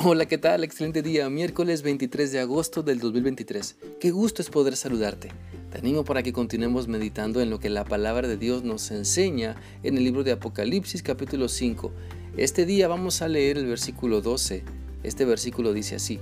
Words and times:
Hola, 0.00 0.26
¿qué 0.26 0.38
tal? 0.38 0.62
Excelente 0.62 1.02
día, 1.02 1.28
miércoles 1.28 1.82
23 1.82 2.30
de 2.30 2.38
agosto 2.38 2.84
del 2.84 3.00
2023. 3.00 3.78
Qué 3.98 4.12
gusto 4.12 4.42
es 4.42 4.48
poder 4.48 4.76
saludarte. 4.76 5.30
Te 5.72 5.78
animo 5.78 6.04
para 6.04 6.22
que 6.22 6.32
continuemos 6.32 6.86
meditando 6.86 7.40
en 7.40 7.50
lo 7.50 7.58
que 7.58 7.68
la 7.68 7.84
palabra 7.84 8.28
de 8.28 8.36
Dios 8.36 8.62
nos 8.62 8.92
enseña 8.92 9.56
en 9.82 9.96
el 9.96 10.04
libro 10.04 10.22
de 10.22 10.30
Apocalipsis 10.30 11.02
capítulo 11.02 11.48
5. 11.48 11.90
Este 12.36 12.64
día 12.64 12.86
vamos 12.86 13.22
a 13.22 13.28
leer 13.28 13.58
el 13.58 13.66
versículo 13.66 14.20
12. 14.20 14.62
Este 15.02 15.24
versículo 15.24 15.72
dice 15.72 15.96
así. 15.96 16.20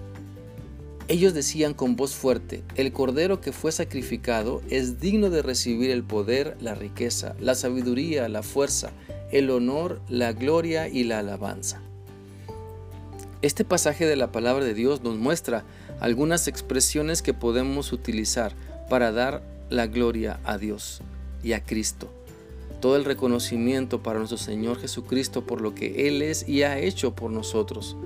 Ellos 1.09 1.35
decían 1.35 1.75
con 1.75 1.97
voz 1.97 2.15
fuerte, 2.15 2.65
el 2.77 2.95
cordero 2.95 3.43
que 3.43 3.53
fue 3.53 3.73
sacrificado 3.73 4.63
es 4.71 5.01
digno 5.01 5.29
de 5.29 5.43
recibir 5.43 5.91
el 5.91 6.03
poder, 6.03 6.57
la 6.63 6.75
riqueza, 6.75 7.37
la 7.41 7.55
sabiduría, 7.55 8.27
la 8.31 8.43
fuerza, 8.43 8.93
el 9.31 9.51
honor, 9.51 10.01
la 10.09 10.33
gloria 10.33 10.89
y 10.89 11.05
la 11.05 11.19
alabanza. 11.19 11.86
Este 13.43 13.65
pasaje 13.67 14.07
de 14.07 14.17
la 14.17 14.33
palabra 14.33 14.65
de 14.65 14.73
Dios 14.73 15.03
nos 15.03 15.17
muestra 15.17 15.65
algunas 16.01 16.49
expresiones 16.49 17.21
que 17.21 17.35
podemos 17.35 17.93
utilizar 17.93 18.55
para 18.89 19.13
dar 19.13 19.43
la 19.69 19.87
gloria 19.87 20.41
a 20.45 20.57
Dios 20.57 21.03
y 21.43 21.53
a 21.53 21.63
Cristo. 21.63 22.11
Todo 22.81 22.97
el 22.97 23.05
reconocimiento 23.05 24.03
para 24.03 24.19
nuestro 24.19 24.39
Señor 24.39 24.79
Jesucristo 24.79 25.47
por 25.47 25.61
lo 25.61 25.75
que 25.75 26.09
Él 26.09 26.23
es 26.23 26.49
y 26.49 26.63
ha 26.63 26.79
hecho 26.79 27.15
por 27.15 27.31
nosotros. 27.31 27.97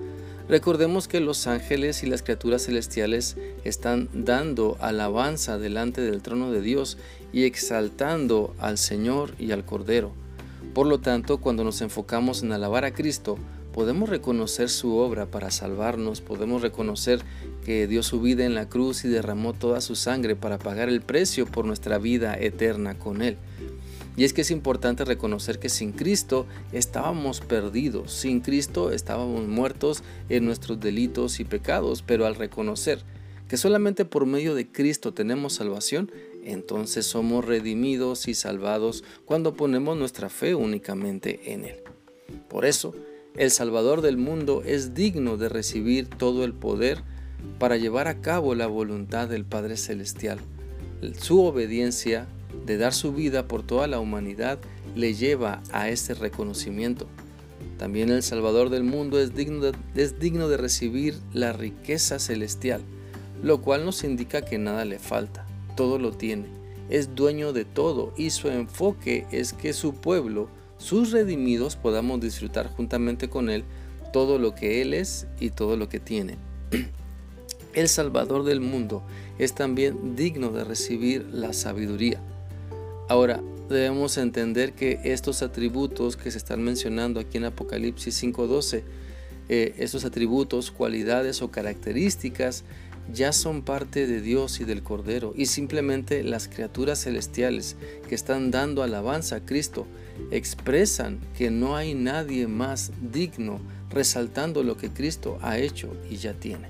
Recordemos 0.48 1.07
que 1.07 1.21
los 1.21 1.47
ángeles 1.47 2.02
y 2.02 2.07
las 2.07 2.23
criaturas 2.23 2.65
celestiales 2.66 3.37
están 3.62 4.09
dando 4.12 4.77
alabanza 4.80 5.59
delante 5.59 6.01
del 6.01 6.23
trono 6.23 6.51
de 6.51 6.60
Dios 6.60 6.99
y 7.33 7.45
exaltando 7.45 8.52
al 8.59 8.79
Señor 8.79 9.33
y 9.38 9.52
al 9.52 9.65
Cordero. 9.65 10.10
Por 10.74 10.88
lo 10.88 10.99
tanto, 10.99 11.38
cuando 11.38 11.62
nos 11.62 11.83
enfocamos 11.83 12.43
en 12.43 12.51
alabar 12.51 12.85
a 12.85 12.93
Cristo, 12.93 13.38
podemos 13.73 14.09
reconocer 14.09 14.68
su 14.68 14.96
obra 14.96 15.26
para 15.26 15.51
salvarnos, 15.51 16.21
podemos 16.21 16.63
reconocer 16.63 17.21
que 17.65 17.87
dio 17.87 18.02
su 18.02 18.21
vida 18.21 18.45
en 18.45 18.54
la 18.54 18.68
cruz 18.68 19.04
y 19.04 19.09
derramó 19.09 19.52
toda 19.52 19.80
su 19.80 19.96
sangre 19.96 20.37
para 20.37 20.59
pagar 20.59 20.88
el 20.88 21.01
precio 21.01 21.46
por 21.46 21.65
nuestra 21.65 21.99
vida 21.99 22.37
eterna 22.38 22.99
con 22.99 23.23
Él. 23.23 23.37
Y 24.16 24.24
es 24.24 24.32
que 24.32 24.43
es 24.43 24.51
importante 24.51 25.04
reconocer 25.04 25.59
que 25.59 25.68
sin 25.68 25.93
Cristo 25.93 26.46
estábamos 26.73 27.40
perdidos, 27.40 28.12
sin 28.12 28.40
Cristo 28.40 28.90
estábamos 28.90 29.46
muertos 29.46 30.02
en 30.29 30.45
nuestros 30.45 30.80
delitos 30.80 31.40
y 31.40 31.45
pecados, 31.45 32.02
pero 32.02 32.27
al 32.27 32.34
reconocer 32.34 33.02
que 33.49 33.57
solamente 33.57 34.05
por 34.05 34.27
medio 34.27 34.55
de 34.55 34.71
Cristo 34.71 35.15
tenemos 35.15 35.55
salvación, 35.55 36.12
entonces 36.45 37.07
somos 37.07 37.45
redimidos 37.45 38.29
y 38.29 38.34
salvados 38.34 39.05
cuando 39.24 39.55
ponemos 39.55 39.96
nuestra 39.96 40.29
fe 40.29 40.55
únicamente 40.55 41.52
en 41.52 41.65
Él. 41.65 41.77
Por 42.49 42.65
eso, 42.65 42.95
el 43.37 43.51
Salvador 43.51 44.03
del 44.03 44.17
mundo 44.17 44.63
es 44.65 44.95
digno 44.95 45.37
de 45.37 45.49
recibir 45.49 46.09
todo 46.09 46.45
el 46.45 46.53
poder 46.53 47.03
para 47.59 47.77
llevar 47.77 48.09
a 48.09 48.21
cabo 48.21 48.55
la 48.55 48.67
voluntad 48.67 49.29
del 49.29 49.45
Padre 49.45 49.77
Celestial. 49.77 50.39
Su 51.19 51.43
obediencia 51.43 52.27
de 52.67 52.77
dar 52.77 52.93
su 52.93 53.13
vida 53.13 53.47
por 53.47 53.63
toda 53.63 53.87
la 53.87 54.01
humanidad 54.01 54.59
le 54.95 55.15
lleva 55.15 55.63
a 55.73 55.89
este 55.89 56.15
reconocimiento. 56.15 57.07
También 57.79 58.11
el 58.11 58.23
Salvador 58.23 58.69
del 58.69 58.85
mundo 58.85 59.19
es 59.19 59.35
digno 59.35 59.61
de, 59.61 59.73
es 59.95 60.19
digno 60.19 60.49
de 60.49 60.57
recibir 60.57 61.15
la 61.33 61.53
riqueza 61.53 62.19
celestial, 62.19 62.83
lo 63.43 63.63
cual 63.63 63.85
nos 63.85 64.05
indica 64.05 64.43
que 64.43 64.59
nada 64.59 64.84
le 64.84 64.99
falta, 64.99 65.47
todo 65.77 65.99
lo 65.99 66.12
tiene, 66.12 66.47
es 66.91 67.15
dueño 67.15 67.53
de 67.53 67.65
todo 67.65 68.12
y 68.17 68.31
su 68.31 68.49
enfoque 68.49 69.27
es 69.31 69.53
que 69.53 69.73
su 69.73 69.95
pueblo 69.95 70.49
sus 70.81 71.12
redimidos 71.12 71.77
podamos 71.77 72.21
disfrutar 72.21 72.67
juntamente 72.69 73.28
con 73.28 73.50
Él 73.50 73.65
todo 74.15 74.39
lo 74.39 74.55
que 74.55 74.81
Él 74.81 74.95
es 74.95 75.27
y 75.39 75.50
todo 75.50 75.77
lo 75.77 75.91
que 75.91 76.00
tiene. 76.00 76.39
El 77.75 77.89
Salvador 77.89 78.45
del 78.45 78.61
mundo 78.61 79.05
es 79.39 79.55
también 79.55 80.17
digno 80.17 80.51
de 80.51 80.65
recibir 80.65 81.27
la 81.31 81.53
sabiduría. 81.53 82.21
Ahora, 83.09 83.43
debemos 83.69 84.17
entender 84.17 84.73
que 84.73 85.01
estos 85.05 85.43
atributos 85.43 86.17
que 86.17 86.31
se 86.31 86.39
están 86.39 86.63
mencionando 86.63 87.21
aquí 87.21 87.37
en 87.37 87.45
Apocalipsis 87.45 88.23
5.12, 88.23 88.83
eh, 89.51 89.75
estos 89.79 90.07
atributos, 90.07 90.71
cualidades 90.71 91.43
o 91.43 91.51
características 91.51 92.65
ya 93.12 93.32
son 93.32 93.62
parte 93.62 94.06
de 94.06 94.21
Dios 94.21 94.60
y 94.60 94.65
del 94.65 94.82
Cordero 94.82 95.32
y 95.37 95.47
simplemente 95.47 96.22
las 96.22 96.48
criaturas 96.48 97.03
celestiales 97.03 97.76
que 98.09 98.15
están 98.15 98.50
dando 98.50 98.82
alabanza 98.82 99.37
a 99.37 99.44
Cristo 99.44 99.87
expresan 100.31 101.21
que 101.37 101.50
no 101.50 101.76
hay 101.76 101.94
nadie 101.94 102.47
más 102.47 102.93
digno 103.12 103.60
resaltando 103.91 104.62
lo 104.62 104.76
que 104.76 104.91
Cristo 104.91 105.38
ha 105.43 105.59
hecho 105.59 105.97
y 106.09 106.16
ya 106.16 106.34
tiene. 106.34 106.69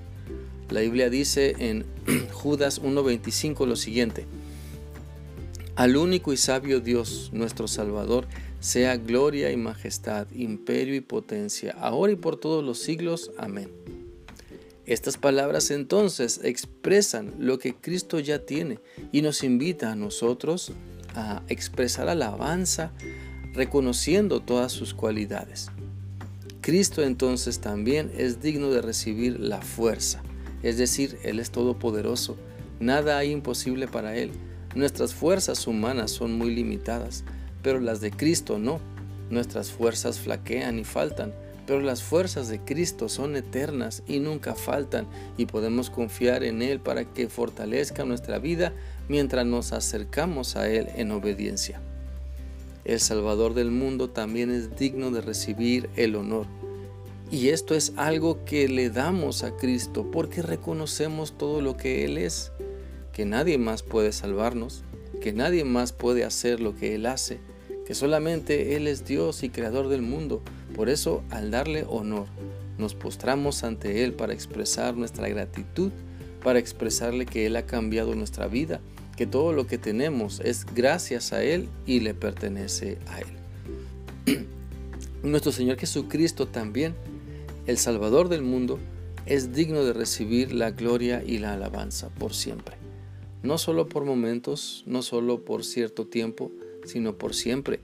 La 0.70 0.80
Biblia 0.80 1.10
dice 1.10 1.56
en 1.58 1.84
Judas 2.32 2.80
1.25 2.80 3.66
lo 3.66 3.76
siguiente, 3.76 4.26
al 5.76 5.96
único 5.96 6.32
y 6.32 6.36
sabio 6.36 6.80
Dios, 6.80 7.30
nuestro 7.32 7.66
Salvador, 7.66 8.26
sea 8.60 8.98
gloria 8.98 9.50
y 9.50 9.56
majestad, 9.56 10.30
imperio 10.32 10.94
y 10.94 11.00
potencia, 11.00 11.74
ahora 11.80 12.12
y 12.12 12.16
por 12.16 12.36
todos 12.36 12.62
los 12.62 12.78
siglos. 12.78 13.30
Amén. 13.38 13.79
Estas 14.90 15.16
palabras 15.18 15.70
entonces 15.70 16.40
expresan 16.42 17.32
lo 17.38 17.60
que 17.60 17.76
Cristo 17.76 18.18
ya 18.18 18.40
tiene 18.44 18.80
y 19.12 19.22
nos 19.22 19.44
invita 19.44 19.92
a 19.92 19.94
nosotros 19.94 20.72
a 21.14 21.44
expresar 21.46 22.08
alabanza 22.08 22.90
reconociendo 23.54 24.40
todas 24.40 24.72
sus 24.72 24.92
cualidades. 24.92 25.70
Cristo 26.60 27.04
entonces 27.04 27.60
también 27.60 28.10
es 28.16 28.42
digno 28.42 28.70
de 28.70 28.82
recibir 28.82 29.38
la 29.38 29.62
fuerza, 29.62 30.24
es 30.64 30.76
decir, 30.76 31.18
Él 31.22 31.38
es 31.38 31.52
todopoderoso, 31.52 32.36
nada 32.80 33.16
hay 33.16 33.30
imposible 33.30 33.86
para 33.86 34.16
Él. 34.16 34.32
Nuestras 34.74 35.14
fuerzas 35.14 35.68
humanas 35.68 36.10
son 36.10 36.36
muy 36.36 36.52
limitadas, 36.52 37.22
pero 37.62 37.78
las 37.78 38.00
de 38.00 38.10
Cristo 38.10 38.58
no. 38.58 38.80
Nuestras 39.30 39.70
fuerzas 39.70 40.18
flaquean 40.18 40.80
y 40.80 40.84
faltan, 40.84 41.32
pero 41.70 41.82
las 41.82 42.02
fuerzas 42.02 42.48
de 42.48 42.58
Cristo 42.58 43.08
son 43.08 43.36
eternas 43.36 44.02
y 44.08 44.18
nunca 44.18 44.56
faltan 44.56 45.06
y 45.38 45.46
podemos 45.46 45.88
confiar 45.88 46.42
en 46.42 46.62
Él 46.62 46.80
para 46.80 47.04
que 47.04 47.28
fortalezca 47.28 48.04
nuestra 48.04 48.40
vida 48.40 48.72
mientras 49.08 49.46
nos 49.46 49.72
acercamos 49.72 50.56
a 50.56 50.68
Él 50.68 50.88
en 50.96 51.12
obediencia. 51.12 51.80
El 52.84 52.98
Salvador 52.98 53.54
del 53.54 53.70
mundo 53.70 54.10
también 54.10 54.50
es 54.50 54.76
digno 54.76 55.12
de 55.12 55.20
recibir 55.20 55.88
el 55.94 56.16
honor. 56.16 56.48
Y 57.30 57.50
esto 57.50 57.76
es 57.76 57.92
algo 57.94 58.44
que 58.44 58.66
le 58.68 58.90
damos 58.90 59.44
a 59.44 59.56
Cristo 59.56 60.10
porque 60.10 60.42
reconocemos 60.42 61.38
todo 61.38 61.60
lo 61.60 61.76
que 61.76 62.04
Él 62.04 62.18
es, 62.18 62.50
que 63.12 63.24
nadie 63.24 63.58
más 63.58 63.84
puede 63.84 64.10
salvarnos, 64.10 64.82
que 65.20 65.32
nadie 65.32 65.62
más 65.62 65.92
puede 65.92 66.24
hacer 66.24 66.58
lo 66.58 66.74
que 66.74 66.96
Él 66.96 67.06
hace, 67.06 67.38
que 67.86 67.94
solamente 67.94 68.74
Él 68.74 68.88
es 68.88 69.04
Dios 69.04 69.44
y 69.44 69.50
creador 69.50 69.86
del 69.86 70.02
mundo. 70.02 70.42
Por 70.74 70.88
eso, 70.88 71.22
al 71.30 71.50
darle 71.50 71.84
honor, 71.88 72.26
nos 72.78 72.94
postramos 72.94 73.64
ante 73.64 74.04
Él 74.04 74.12
para 74.14 74.32
expresar 74.32 74.96
nuestra 74.96 75.28
gratitud, 75.28 75.92
para 76.42 76.58
expresarle 76.58 77.26
que 77.26 77.46
Él 77.46 77.56
ha 77.56 77.66
cambiado 77.66 78.14
nuestra 78.14 78.46
vida 78.46 78.80
que 79.20 79.26
todo 79.26 79.52
lo 79.52 79.66
que 79.66 79.76
tenemos 79.76 80.40
es 80.40 80.64
gracias 80.74 81.34
a 81.34 81.44
Él 81.44 81.68
y 81.84 82.00
le 82.00 82.14
pertenece 82.14 82.96
a 83.06 83.20
Él. 83.20 84.46
Nuestro 85.22 85.52
Señor 85.52 85.76
Jesucristo 85.76 86.48
también, 86.48 86.94
el 87.66 87.76
Salvador 87.76 88.30
del 88.30 88.40
mundo, 88.40 88.78
es 89.26 89.52
digno 89.52 89.84
de 89.84 89.92
recibir 89.92 90.54
la 90.54 90.70
gloria 90.70 91.22
y 91.22 91.36
la 91.36 91.52
alabanza 91.52 92.08
por 92.08 92.32
siempre. 92.32 92.76
No 93.42 93.58
solo 93.58 93.90
por 93.90 94.06
momentos, 94.06 94.84
no 94.86 95.02
solo 95.02 95.44
por 95.44 95.64
cierto 95.64 96.06
tiempo, 96.06 96.50
sino 96.86 97.18
por 97.18 97.34
siempre. 97.34 97.80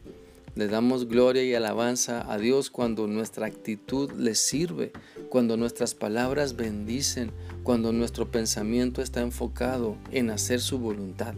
Le 0.57 0.69
damos 0.69 1.07
gloria 1.07 1.43
y 1.45 1.55
alabanza 1.55 2.33
a 2.33 2.39
Dios 2.39 2.71
cuando 2.71 3.07
nuestra 3.07 3.45
actitud 3.45 4.11
le 4.13 4.35
sirve, 4.35 4.91
cuando 5.29 5.59
nuestras 5.59 5.95
palabras 5.95 6.57
bendicen, 6.57 7.31
cuando 7.63 7.93
nuestro 7.93 8.31
pensamiento 8.31 9.03
está 9.03 9.21
enfocado 9.21 9.99
en 10.13 10.31
hacer 10.31 10.63
su 10.63 10.79
voluntad. 10.79 11.35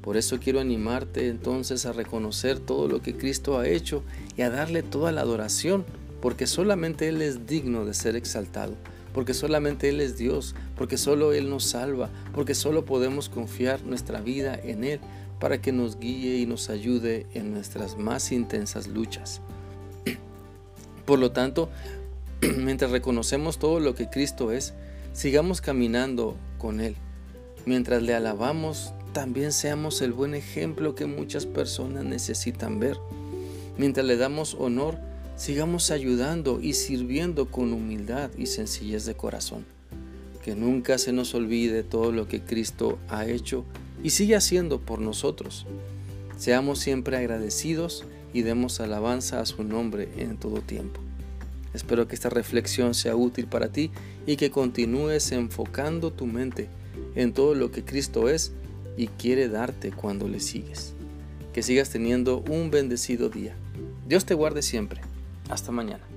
Por 0.00 0.16
eso 0.16 0.38
quiero 0.38 0.60
animarte 0.60 1.26
entonces 1.26 1.86
a 1.86 1.92
reconocer 1.92 2.60
todo 2.60 2.86
lo 2.86 3.02
que 3.02 3.16
Cristo 3.16 3.58
ha 3.58 3.66
hecho 3.66 4.04
y 4.36 4.42
a 4.42 4.50
darle 4.50 4.84
toda 4.84 5.10
la 5.10 5.22
adoración, 5.22 5.84
porque 6.22 6.46
solamente 6.46 7.08
Él 7.08 7.22
es 7.22 7.48
digno 7.48 7.84
de 7.84 7.94
ser 7.94 8.14
exaltado, 8.14 8.76
porque 9.12 9.34
solamente 9.34 9.88
Él 9.88 10.00
es 10.00 10.16
Dios, 10.16 10.54
porque 10.76 10.98
solo 10.98 11.32
Él 11.32 11.50
nos 11.50 11.64
salva, 11.64 12.10
porque 12.32 12.54
solo 12.54 12.84
podemos 12.84 13.28
confiar 13.28 13.82
nuestra 13.82 14.20
vida 14.20 14.54
en 14.54 14.84
Él, 14.84 15.00
para 15.40 15.60
que 15.60 15.72
nos 15.72 15.98
guíe 15.98 16.36
y 16.36 16.46
nos 16.46 16.70
ayude 16.70 17.26
en 17.34 17.52
nuestras 17.52 17.96
más 17.96 18.30
intensas 18.30 18.86
luchas. 18.86 19.40
Por 21.06 21.18
lo 21.18 21.32
tanto, 21.32 21.70
mientras 22.58 22.90
reconocemos 22.90 23.58
todo 23.58 23.80
lo 23.80 23.94
que 23.94 24.08
Cristo 24.08 24.52
es, 24.52 24.74
sigamos 25.12 25.60
caminando 25.60 26.36
con 26.58 26.80
Él. 26.80 26.94
Mientras 27.64 28.02
le 28.02 28.14
alabamos, 28.14 28.92
también 29.12 29.52
seamos 29.52 30.02
el 30.02 30.12
buen 30.12 30.34
ejemplo 30.34 30.94
que 30.94 31.06
muchas 31.06 31.46
personas 31.46 32.04
necesitan 32.04 32.78
ver. 32.78 32.98
Mientras 33.78 34.06
le 34.06 34.16
damos 34.16 34.54
honor, 34.58 34.98
sigamos 35.36 35.90
ayudando 35.90 36.60
y 36.60 36.74
sirviendo 36.74 37.50
con 37.50 37.72
humildad 37.72 38.30
y 38.36 38.46
sencillez 38.46 39.06
de 39.06 39.14
corazón. 39.14 39.64
Que 40.44 40.54
nunca 40.54 40.98
se 40.98 41.12
nos 41.12 41.34
olvide 41.34 41.82
todo 41.82 42.12
lo 42.12 42.28
que 42.28 42.42
Cristo 42.42 42.98
ha 43.08 43.26
hecho 43.26 43.64
y 44.02 44.10
sigue 44.10 44.36
haciendo 44.36 44.80
por 44.80 45.00
nosotros. 45.00 45.66
Seamos 46.36 46.78
siempre 46.78 47.16
agradecidos 47.16 48.04
y 48.32 48.42
demos 48.42 48.80
alabanza 48.80 49.40
a 49.40 49.46
su 49.46 49.62
nombre 49.64 50.08
en 50.16 50.36
todo 50.36 50.60
tiempo. 50.60 51.00
Espero 51.74 52.08
que 52.08 52.14
esta 52.14 52.30
reflexión 52.30 52.94
sea 52.94 53.14
útil 53.14 53.46
para 53.46 53.68
ti 53.68 53.90
y 54.26 54.36
que 54.36 54.50
continúes 54.50 55.30
enfocando 55.32 56.12
tu 56.12 56.26
mente 56.26 56.68
en 57.14 57.32
todo 57.32 57.54
lo 57.54 57.70
que 57.70 57.84
Cristo 57.84 58.28
es 58.28 58.52
y 58.96 59.06
quiere 59.06 59.48
darte 59.48 59.92
cuando 59.92 60.28
le 60.28 60.40
sigues. 60.40 60.94
Que 61.52 61.62
sigas 61.62 61.90
teniendo 61.90 62.44
un 62.48 62.70
bendecido 62.70 63.28
día. 63.28 63.54
Dios 64.08 64.24
te 64.24 64.34
guarde 64.34 64.62
siempre. 64.62 65.00
Hasta 65.48 65.72
mañana. 65.72 66.09